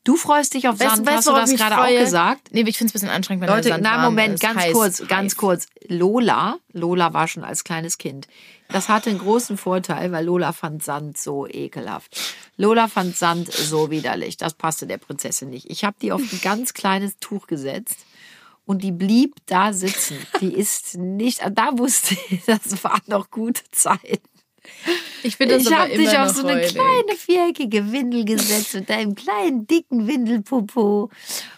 [0.04, 2.50] Du freust dich auf Weißt- Sand, weißt hast du das gerade auch gesagt?
[2.52, 4.74] Nee, ich finde es ein bisschen anstrengend, wenn Leute, der Sand na Moment, ganz heiß,
[4.74, 5.08] kurz, heiß.
[5.08, 5.68] ganz kurz.
[5.88, 8.28] Lola, Lola war schon als kleines Kind.
[8.74, 12.20] Das hatte einen großen Vorteil, weil Lola fand Sand so ekelhaft.
[12.58, 14.36] Lola fand Sand so widerlich.
[14.38, 15.70] Das passte der Prinzessin nicht.
[15.70, 17.98] Ich habe die auf ein ganz kleines Tuch gesetzt
[18.66, 20.18] und die blieb da sitzen.
[20.42, 24.22] Die ist nicht, da wusste ich, das war noch gute Zeit.
[25.24, 26.74] Ich finde das Ich habe dich auf so eine räudig.
[26.74, 31.10] kleine viereckige Windel gesetzt mit deinem kleinen dicken Windelpopo.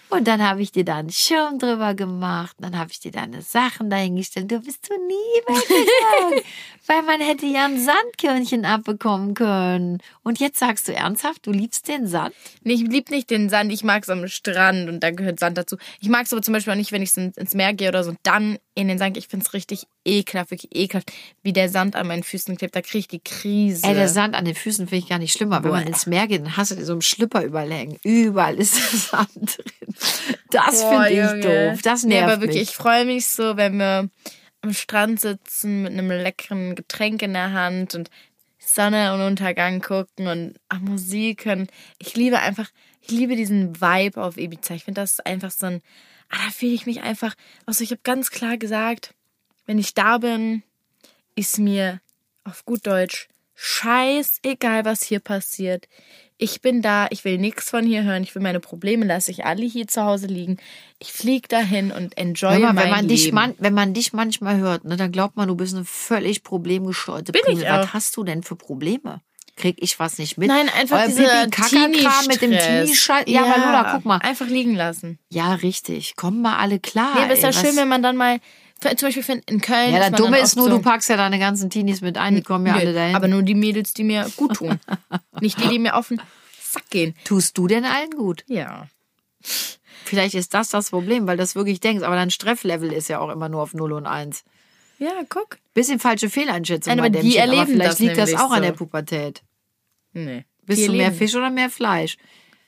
[0.10, 2.56] Und dann habe ich dir da einen Schirm drüber gemacht.
[2.60, 4.52] Dann habe ich dir deine Sachen dahingestellt.
[4.52, 6.44] Du bist so nie weggegangen.
[6.88, 10.02] Weil man hätte ja ein Sandkörnchen abbekommen können.
[10.24, 12.36] Und jetzt sagst du ernsthaft, du liebst den Sand?
[12.64, 15.58] Nee, ich lieb nicht den Sand, ich mag es am Strand und da gehört Sand
[15.58, 15.78] dazu.
[16.00, 18.12] Ich mag es aber zum Beispiel auch nicht, wenn ich ins Meer gehe oder so
[18.12, 19.18] und dann in den Sand.
[19.18, 22.76] Ich finde es richtig ekelhaft, wirklich ekelhaft, wie der Sand an meinen Füßen klebt.
[22.76, 23.88] Da kriege ich die Krise.
[23.88, 25.64] Ey, der Sand an den Füßen finde ich gar nicht schlimmer.
[25.64, 25.90] Wenn man Boah.
[25.90, 27.98] ins Meer geht, dann hast du so einen Schlüpper überall hängen.
[28.04, 29.95] Überall ist der Sand drin.
[30.52, 31.72] Das finde ich Junge.
[31.72, 31.82] doof.
[31.84, 32.70] Das nee, nervt aber wirklich, mich.
[32.70, 34.10] ich freue mich so, wenn wir
[34.62, 38.10] am Strand sitzen mit einem leckeren Getränk in der Hand und
[38.58, 41.68] Sonne und Untergang gucken und ach, Musik hören.
[42.00, 42.70] Ich liebe einfach,
[43.02, 44.74] ich liebe diesen Vibe auf Ibiza.
[44.74, 45.82] Ich finde, das ist einfach so ein,
[46.30, 49.14] ah, da fühle ich mich einfach, also ich habe ganz klar gesagt,
[49.68, 50.64] wenn ich da bin,
[51.36, 52.02] ist mir
[52.44, 55.88] auf gut Deutsch scheißegal, was hier passiert.
[56.38, 59.46] Ich bin da, ich will nichts von hier hören, ich will meine Probleme, lasse ich
[59.46, 60.58] alle hier zu Hause liegen.
[61.00, 63.36] Ich fliege dahin und enjoy mal, mein wenn man dich Leben.
[63.36, 67.32] man, wenn man dich manchmal hört, ne, dann glaubt man, du bist eine völlig problemgesteuerte
[67.32, 67.70] Bin ich Primel.
[67.70, 67.94] Was auch.
[67.94, 69.22] hast du denn für Probleme?
[69.56, 70.50] Krieg ich was nicht mit?
[70.50, 72.52] Nein, einfach Euer dieser Pipi-Kaka-Kram mit dem.
[72.52, 73.24] Teenie-Scheiß.
[73.28, 74.18] Ja, aber Lola, guck mal.
[74.18, 75.18] Einfach liegen lassen.
[75.30, 76.18] Ja, richtig.
[76.18, 77.14] Kommen mal alle klar.
[77.16, 78.40] Nee, aber ist ja was- schön, wenn man dann mal,
[78.82, 79.94] zum Beispiel in Köln.
[79.94, 82.42] Ja, das Dumme ist nur, so, du packst ja deine ganzen Teenies mit ein, die
[82.44, 83.16] kommen ja Nö, alle dahin.
[83.16, 84.80] Aber nur die Mädels, die mir gut tun.
[85.42, 86.22] Nicht die, die mir auf den
[86.62, 87.16] Sack gehen.
[87.24, 88.44] Tust du denn allen gut?
[88.48, 88.88] Ja.
[90.04, 92.04] Vielleicht ist das das Problem, weil du das wirklich denkst.
[92.04, 94.44] Aber dein Stresslevel ist ja auch immer nur auf 0 und 1.
[95.00, 95.58] Ja, guck.
[95.74, 98.34] Bisschen falsche Fehleinschätzung Nein, bei aber dem die Shit, aber erleben vielleicht das liegt das
[98.36, 98.62] auch an so.
[98.62, 99.42] der Pubertät.
[100.14, 100.46] Nee.
[100.64, 102.18] Bist Die du mehr erleben- Fisch oder mehr Fleisch?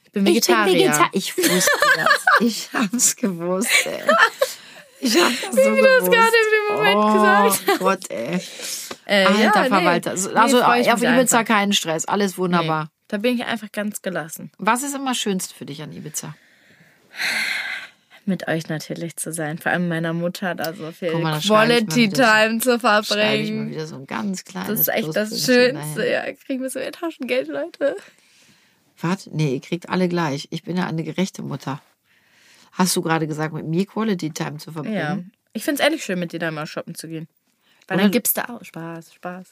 [0.03, 1.09] Ich bin Vegetarier.
[1.13, 1.53] Ich bin Vegetarier.
[1.53, 2.25] Ich wusste das.
[2.39, 4.01] Ich hab's gewusst, ey.
[4.99, 8.41] Ich hab das so du das gerade in dem Moment oh gesagt Gott, ey.
[9.05, 9.67] Äh, Alter ja, nee.
[9.69, 10.13] Verwalter.
[10.15, 11.45] Nee, Also ich auf Ibiza einfach.
[11.45, 12.05] keinen Stress.
[12.05, 12.83] Alles wunderbar.
[12.85, 14.51] Nee, da bin ich einfach ganz gelassen.
[14.57, 16.35] Was ist immer schönst für dich an Ibiza?
[18.25, 19.57] Mit euch natürlich zu sein.
[19.57, 23.03] Vor allem meiner Mutter da so viel mal, Quality so- Time zu Schreibe ich mal
[23.03, 23.71] verbringen.
[23.71, 26.09] wieder so ein ganz kleines Das ist echt das Schönste.
[26.09, 27.95] Ja, kriegen wir so ihr Taschengeld, Leute.
[28.99, 29.27] Was?
[29.27, 30.47] Nee, ihr kriegt alle gleich.
[30.51, 31.81] Ich bin ja eine gerechte Mutter.
[32.77, 34.95] Hast du gerade gesagt, mit mir Quality Time zu verbringen?
[34.95, 35.19] Ja.
[35.53, 37.27] Ich find's ehrlich schön, mit dir da mal shoppen zu gehen.
[37.87, 39.47] Weil Oder- dann gibst du auch Spaß, Spaß.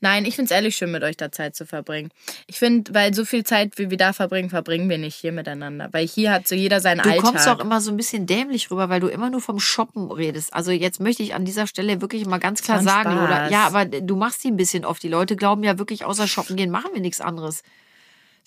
[0.00, 2.10] Nein, ich find's ehrlich schön, mit euch da Zeit zu verbringen.
[2.48, 5.88] Ich finde, weil so viel Zeit, wie wir da verbringen, verbringen wir nicht hier miteinander.
[5.92, 7.24] Weil hier hat so jeder seinen Du Alltag.
[7.24, 10.52] kommst auch immer so ein bisschen dämlich rüber, weil du immer nur vom Shoppen redest.
[10.54, 13.24] Also jetzt möchte ich an dieser Stelle wirklich mal ganz klar sagen, Spaß.
[13.24, 13.50] oder?
[13.50, 15.02] Ja, aber du machst die ein bisschen oft.
[15.04, 17.62] Die Leute glauben ja wirklich, außer Shoppen gehen machen wir nichts anderes.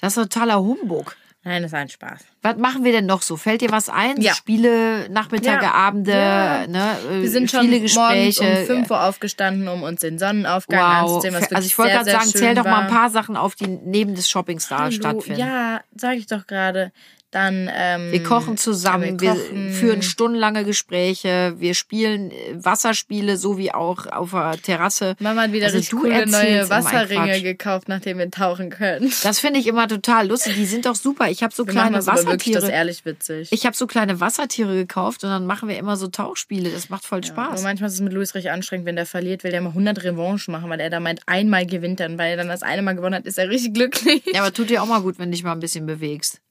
[0.01, 1.15] Das ist totaler Humbug.
[1.45, 2.19] Nein, das ist ein Spaß.
[2.43, 3.37] Was machen wir denn noch so?
[3.37, 4.21] Fällt dir was ein?
[4.21, 4.33] Ja.
[4.35, 5.71] Spiele, Nachmittage, Ja.
[5.71, 6.67] Abende, Ja.
[6.67, 6.97] ne?
[7.11, 8.43] äh, Wir sind schon viele Gespräche.
[8.43, 11.09] um 5 Uhr aufgestanden, um uns den Sonnenaufgang Wow.
[11.15, 11.33] anzusehen.
[11.33, 14.13] Was Also ich wollte gerade sagen, zähl doch mal ein paar Sachen auf, die neben
[14.13, 15.39] des Shoppings da Hallo, stattfinden.
[15.39, 16.91] Ja, sage ich doch gerade.
[17.31, 19.71] Dann ähm, Wir kochen zusammen, wir, kochen.
[19.71, 25.15] führen stundenlange Gespräche, wir spielen äh, Wasserspiele, so wie auch auf der Terrasse.
[25.17, 29.11] Mama hat wieder Also richtig coole neue Wasserringe gekauft, nachdem wir tauchen können.
[29.23, 30.53] Das finde ich immer total lustig.
[30.55, 31.27] Die sind doch super.
[31.29, 32.77] Ich habe so Wir kleine das aber wirklich, das ist Wassertiere.
[32.79, 33.47] ehrlich witzig.
[33.51, 36.69] Ich habe so kleine Wassertiere gekauft und dann machen wir immer so Tauchspiele.
[36.71, 37.63] Das macht voll Aber Spaß.
[37.63, 40.51] manchmal ist es mit Luis richtig anstrengend, wenn der verliert, will der mal 100 Revanche
[40.51, 42.01] machen, weil er da meint, einmal gewinnt.
[42.01, 44.23] Und weil er dann das eine Mal gewonnen hat, ist er richtig glücklich.
[44.33, 46.41] Ja, aber tut dir auch mal gut, wenn du dich mal ein bisschen bewegst.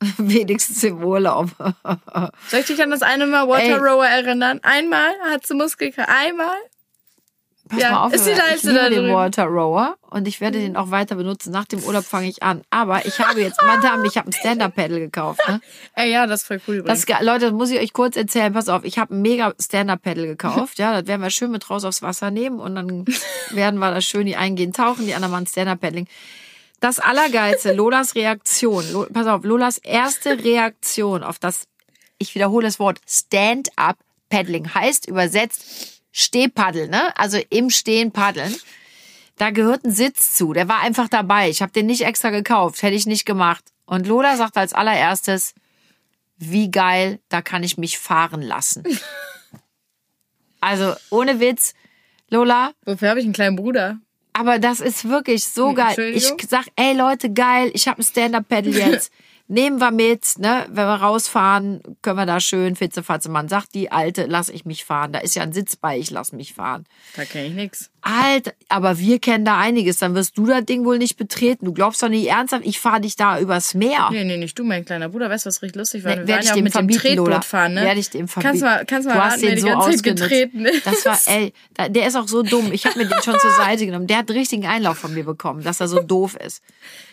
[0.18, 1.50] Wenigstens im Urlaub.
[2.48, 3.72] Soll ich dich an das eine Mal Water Ey.
[3.74, 4.58] Rower erinnern?
[4.62, 6.08] Einmal hat sie Muskelkater.
[6.12, 6.56] Einmal?
[7.72, 9.14] Pass Ja, mal auf, ist die ich Leiste liebe da den.
[9.14, 11.52] Water Rower und ich werde den auch weiter benutzen.
[11.52, 12.60] Nach dem Urlaub fange ich an.
[12.68, 15.40] Aber ich habe jetzt, Madame, ich habe ein Stand-Up-Paddle gekauft.
[15.48, 15.58] Ne?
[15.94, 18.52] Ey, ja, das ist voll cool Das, ist Leute, das muss ich euch kurz erzählen.
[18.52, 20.78] Pass auf, ich habe ein mega Stand-Up-Paddle gekauft.
[20.78, 23.06] Ja, das werden wir schön mit raus aufs Wasser nehmen und dann
[23.50, 26.06] werden wir das schön die einen gehen tauchen, die anderen machen Stand-Up-Paddling.
[26.80, 28.84] Das Allergeilste, Lolas Reaktion.
[28.92, 31.64] Lo, pass auf, Lolas erste Reaktion auf das,
[32.18, 37.16] ich wiederhole das Wort, Stand-Up-Paddling heißt übersetzt Stehpaddel, ne?
[37.18, 38.54] Also im Stehen paddeln.
[39.36, 40.52] Da gehört ein Sitz zu.
[40.52, 41.48] Der war einfach dabei.
[41.48, 42.82] Ich habe den nicht extra gekauft.
[42.82, 43.64] Hätte ich nicht gemacht.
[43.86, 45.54] Und Lola sagt als allererstes,
[46.36, 48.84] wie geil, da kann ich mich fahren lassen.
[50.60, 51.74] Also ohne Witz,
[52.30, 53.98] Lola, Wofür habe ich einen kleinen Bruder?
[54.32, 55.98] aber das ist wirklich so geil.
[56.14, 59.12] Ich sag, ey Leute, geil, ich habe ein Stand-Up-Paddle jetzt.
[59.52, 60.64] Nehmen wir mit, ne?
[60.70, 63.28] Wenn wir rausfahren, können wir da schön fitzefatze.
[63.28, 65.12] Man sagt, die Alte, lass ich mich fahren.
[65.12, 66.84] Da ist ja ein Sitz bei, ich lass mich fahren.
[67.16, 67.91] Da kenne ich nix.
[68.02, 69.98] Alter, aber wir kennen da einiges.
[69.98, 71.64] Dann wirst du das Ding wohl nicht betreten.
[71.66, 74.08] Du glaubst doch nicht ernsthaft, ich fahre dich da übers Meer.
[74.10, 75.30] Nee, nee, nicht du, mein kleiner Bruder.
[75.30, 76.16] Weißt du, was richtig lustig war?
[76.16, 77.82] Nee, Wir waren ich ja auch dem mit dem verbieten, Tretboot fahren, ne?
[77.82, 78.50] Werd ich dem verbieten.
[78.60, 80.22] Kannst mal, kannst mal du raten, hast wer den die so ganze Zeit ausgenutzt.
[80.22, 80.86] getreten ist.
[80.86, 81.52] Das war, ey,
[81.90, 82.72] der ist auch so dumm.
[82.72, 84.06] Ich habe mir den schon zur Seite genommen.
[84.08, 86.62] Der hat einen richtigen Einlauf von mir bekommen, dass er so doof ist.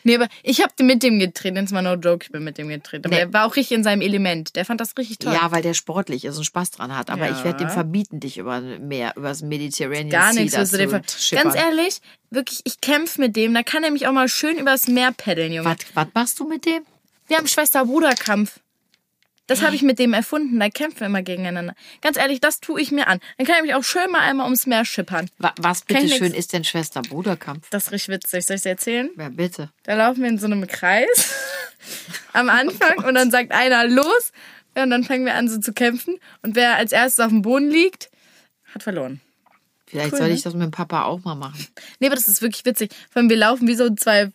[0.04, 1.56] Nee, aber ich habe mit dem getreten.
[1.56, 3.06] Das war no joke, ich bin mit dem getreten.
[3.06, 3.22] Aber Nee.
[3.26, 4.56] der war auch richtig in seinem Element.
[4.56, 5.34] Der fand das richtig toll.
[5.34, 7.10] Ja, weil der sportlich ist und Spaß dran hat.
[7.10, 7.32] Aber Ja.
[7.38, 11.44] ich werde dem verbieten, dich über Meer, übers Mediterranean Gar nichts zu ver- schippern.
[11.44, 13.54] Ganz ehrlich, wirklich, ich kämpfe mit dem.
[13.54, 15.76] Da kann er mich auch mal schön übers Meer paddeln, Junge.
[15.94, 16.84] Was, machst du mit dem?
[17.28, 18.60] Wir haben Schwester-Bruder-Kampf.
[19.48, 20.60] Das habe ich mit dem erfunden.
[20.60, 21.74] Da kämpfen wir immer gegeneinander.
[22.02, 23.20] Ganz ehrlich, das tue ich mir an.
[23.38, 25.28] Dann kann er mich auch schön mal einmal ums Meer schippern.
[25.40, 26.38] Wa- Was Kenn ich bitteschön nix.
[26.38, 27.68] ist denn Schwester-Bruder-Kampf?
[27.72, 28.46] Das ist richtig witzig.
[28.46, 29.10] Soll ich dir erzählen?
[29.18, 29.72] Ja, bitte.
[29.84, 31.34] Da laufen wir in so einem Kreis
[32.34, 34.32] am Anfang und dann sagt einer los
[34.76, 37.70] und dann fangen wir an so zu kämpfen und wer als erstes auf dem Boden
[37.72, 38.12] liegt,
[38.74, 39.20] hat verloren.
[39.90, 40.34] Vielleicht Cool, soll ne?
[40.36, 41.66] ich das mit dem Papa auch mal machen.
[42.00, 42.92] Nee, aber das ist wirklich witzig.
[43.10, 44.32] Vor allem wir laufen wie so zwei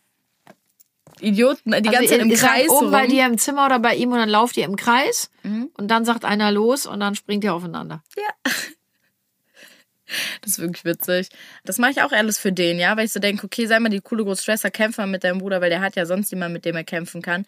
[1.20, 2.90] Idioten die ganze Zeit im Kreis oben rum.
[2.90, 5.70] bei dir im Zimmer oder bei ihm und dann lauft ihr im Kreis Mhm.
[5.74, 8.02] und dann sagt einer los und dann springt ihr aufeinander.
[10.42, 11.28] Das ist wirklich witzig.
[11.64, 13.88] Das mache ich auch alles für den, ja, weil ich so denke, okay, sei mal
[13.88, 16.66] die coole Großschwester, kämpf mal mit deinem Bruder, weil der hat ja sonst jemanden, mit
[16.66, 17.46] dem er kämpfen kann.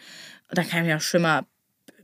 [0.49, 1.43] Und dann kann ich mir auch schon mal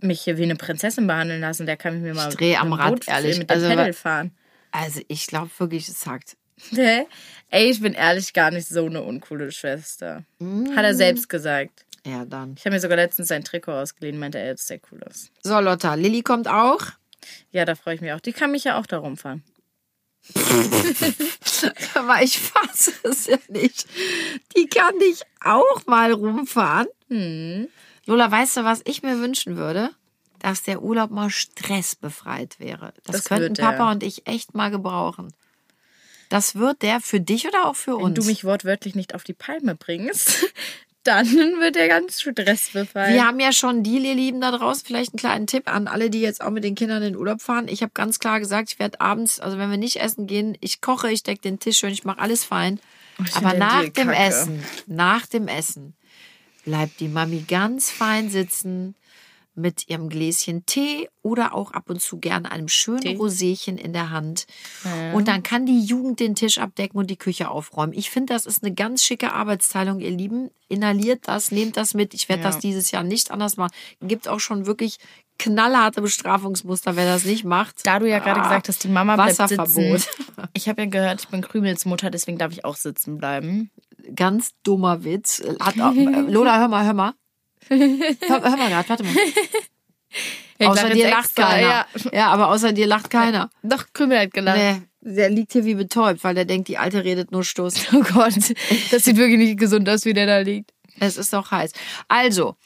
[0.01, 1.65] mich hier wie eine Prinzessin behandeln lassen.
[1.65, 3.39] Der kann mich mir mal dreh am Rad, ehrlich.
[3.39, 4.33] mit dem Also, Pedal fahren.
[4.73, 6.37] Also ich glaube wirklich, es sagt.
[6.71, 7.07] Hä?
[7.51, 10.25] Ey, ich bin ehrlich gar nicht so eine uncoole Schwester.
[10.41, 11.85] Hat er selbst gesagt.
[12.05, 12.55] Ja, dann.
[12.57, 15.31] Ich habe mir sogar letztens sein Trikot ausgeliehen, meinte er, dass der cool ist.
[15.43, 16.81] So, Lotta, Lilly kommt auch.
[17.53, 18.21] Ja, da freue ich mich auch.
[18.21, 19.45] Die kann mich ja auch da rumfahren.
[21.95, 23.87] Aber ich fasse es ja nicht.
[24.57, 26.89] Die kann dich auch mal rumfahren.
[27.09, 27.69] Hm.
[28.07, 29.91] Lola, weißt du, was ich mir wünschen würde?
[30.43, 32.93] Dass der Urlaub mal stressbefreit wäre.
[33.05, 33.55] Das, Das könnten.
[33.55, 35.33] Papa und ich echt mal gebrauchen.
[36.29, 38.19] Das wird der für dich oder auch für Wenn uns?
[38.19, 40.47] du mich wortwörtlich nicht auf die Palme bringst,
[41.05, 43.13] dann wird er ganz stressbefreit.
[43.13, 44.85] Wir haben ja schon Deal, ihr Lieben da draußen.
[44.85, 47.41] Vielleicht einen kleinen Tipp an alle, die jetzt auch mit den Kindern in den Urlaub
[47.41, 47.69] fahren.
[47.69, 50.81] Ich habe ganz klar gesagt, ich werde abends, also wenn wir nicht essen gehen, ich
[50.81, 52.81] koche, ich decke den Tisch schön, ich mache alles fein.
[53.21, 54.17] Oh, Aber nach dem kacke.
[54.17, 55.95] Essen, nach dem Essen,
[56.65, 58.97] bleibt die Mami ganz fein sitzen
[59.55, 63.17] mit ihrem Gläschen Tee oder auch ab und zu gerne einem schönen Tee.
[63.17, 64.47] Roséchen in der Hand.
[65.13, 67.93] Und dann kann die Jugend den Tisch abdecken und die Küche aufräumen.
[67.93, 70.51] Ich finde, das ist eine ganz schicke Arbeitsteilung, ihr Lieben.
[70.69, 72.15] Inhaliert das, nehmt das mit.
[72.15, 72.49] Ich werde Ja.
[72.51, 73.73] das dieses Jahr nicht anders machen.
[74.01, 74.97] Gibt auch schon wirklich
[75.39, 77.85] knallharte Bestrafungsmuster, wer das nicht macht.
[77.85, 80.01] Da du ja gerade Ah, gesagt hast, die Mama bleibt Wasserverbot.
[80.01, 80.09] sitzen.
[80.55, 83.71] Ich habe ja gehört, ich bin Krümels Mutter, deswegen darf ich auch sitzen bleiben.
[84.15, 85.43] Ganz dummer Witz.
[85.61, 87.13] Hat äh, Lola, hör mal, hör mal.
[87.69, 89.15] Hör, hör mal gerade, warte mal.
[90.59, 91.63] Ich außer dir lacht extra, keiner.
[91.63, 91.87] Ja.
[92.13, 92.27] Ja.
[92.29, 93.51] aber außer dir lacht keiner.
[93.63, 94.59] Doch, Krümel hat gelacht.
[94.59, 97.75] Nee, der liegt hier wie betäubt, weil der denkt, die Alte redet nur Stoß.
[97.93, 98.55] Oh Gott,
[98.91, 100.71] das sieht wirklich nicht gesund aus, wie der da liegt.
[101.01, 101.73] Es ist doch heiß.
[102.09, 102.57] Also,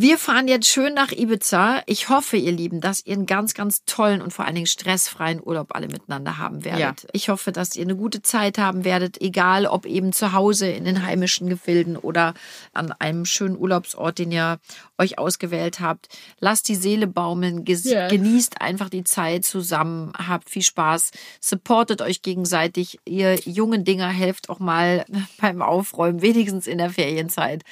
[0.00, 1.82] Wir fahren jetzt schön nach Ibiza.
[1.86, 5.40] Ich hoffe, ihr Lieben, dass ihr einen ganz, ganz tollen und vor allen Dingen stressfreien
[5.44, 7.02] Urlaub alle miteinander haben werdet.
[7.02, 7.08] Ja.
[7.10, 10.84] Ich hoffe, dass ihr eine gute Zeit haben werdet, egal ob eben zu Hause in
[10.84, 12.34] den heimischen Gefilden oder
[12.72, 14.60] an einem schönen Urlaubsort, den ihr
[14.98, 16.06] euch ausgewählt habt.
[16.38, 17.82] Lasst die Seele baumeln, Yes.
[17.82, 23.00] genießt einfach die Zeit zusammen, habt viel Spaß, supportet euch gegenseitig.
[23.04, 25.04] Ihr jungen Dinger helft auch mal
[25.40, 27.64] beim Aufräumen, wenigstens in der Ferienzeit,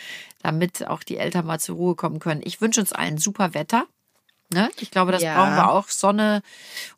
[0.47, 2.41] damit auch die Eltern mal zur Ruhe kommen können.
[2.45, 3.87] Ich wünsche uns allen super Wetter.
[4.53, 4.71] Ne?
[4.79, 5.35] Ich glaube, das Ja.
[5.35, 5.89] brauchen wir auch.
[5.89, 6.41] Sonne,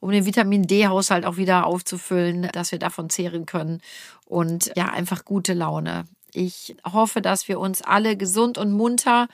[0.01, 3.81] um den Vitamin D-Haushalt auch wieder aufzufüllen, dass wir davon zehren können.
[4.27, 6.05] Und ja, einfach gute Laune.
[6.35, 9.29] Ich hoffe, dass wir uns alle gesund und munter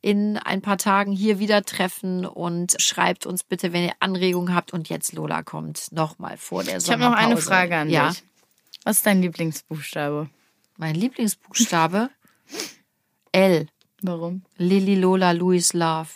[0.00, 4.72] in ein paar Tagen hier wieder treffen und schreibt uns bitte, wenn ihr Anregungen habt.
[4.72, 7.48] Und jetzt Lola kommt nochmal vor der Ich habe noch eine Sommerpause.
[7.48, 8.22] Frage an ja, dich.
[8.84, 10.30] Was ist dein Lieblingsbuchstabe?
[10.76, 12.10] Mein Lieblingsbuchstabe
[13.36, 13.66] L.
[14.00, 14.44] Warum?
[14.56, 16.08] Lily Lola Louis Love.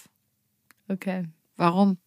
[0.88, 1.26] Okay.
[1.58, 1.98] Warum?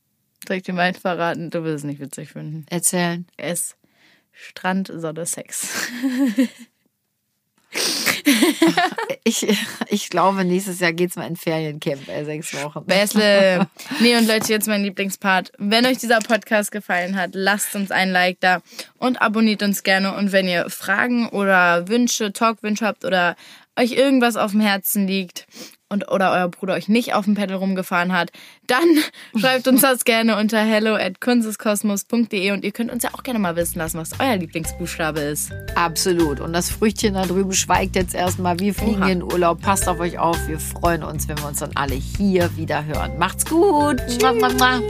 [0.48, 1.52] Soll ich dir mal verraten?
[1.52, 2.66] Du wirst es nicht witzig finden.
[2.68, 3.28] Erzählen.
[3.38, 3.76] S.
[4.32, 5.70] Strand, Sonne, Sex.
[9.26, 9.48] Ich,
[9.88, 12.86] ich glaube, nächstes Jahr geht's mal in Feriencamp, äh, sechs Wochen.
[12.86, 13.68] Bäsle.
[14.00, 15.52] Nee, und Leute, jetzt mein Lieblingspart.
[15.58, 18.62] Wenn euch dieser Podcast gefallen hat, lasst uns ein Like da
[18.98, 20.16] und abonniert uns gerne.
[20.16, 23.36] Und wenn ihr Fragen oder Wünsche, Talkwünsche habt oder
[23.80, 25.46] euch irgendwas auf dem Herzen liegt
[25.90, 28.32] und oder euer Bruder euch nicht auf dem Pedal rumgefahren hat,
[28.68, 28.84] dann
[29.40, 33.40] schreibt uns das gerne unter hello at kunsteskosmos.de und ihr könnt uns ja auch gerne
[33.40, 35.52] mal wissen lassen, was euer Lieblingsbuchstabe ist.
[35.76, 36.40] Absolut.
[36.40, 38.60] Und das Früchtchen da drüben schweigt jetzt erstmal.
[38.60, 39.10] Wir fliegen Oha.
[39.10, 39.62] in Urlaub.
[39.62, 40.38] Passt auf euch auf.
[40.48, 43.18] Wir freuen uns, wenn wir uns dann alle hier wieder hören.
[43.18, 44.02] Macht's gut.
[44.22, 44.82] Mua, mua.